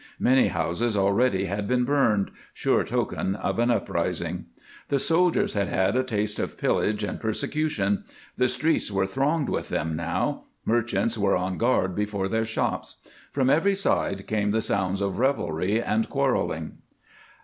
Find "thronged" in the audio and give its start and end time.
9.05-9.47